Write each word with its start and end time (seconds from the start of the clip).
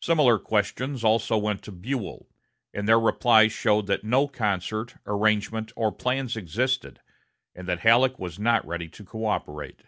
Similar 0.00 0.40
questions 0.40 1.04
also 1.04 1.38
went 1.38 1.62
to 1.62 1.70
Buell, 1.70 2.28
and 2.72 2.88
their 2.88 2.98
replies 2.98 3.52
showed 3.52 3.86
that 3.86 4.02
no 4.02 4.26
concert, 4.26 4.96
arrangement, 5.06 5.70
or 5.76 5.92
plans 5.92 6.36
existed, 6.36 6.98
and 7.54 7.68
that 7.68 7.78
Halleck 7.86 8.18
was 8.18 8.36
not 8.36 8.66
ready 8.66 8.88
to 8.88 9.04
coöperate. 9.04 9.82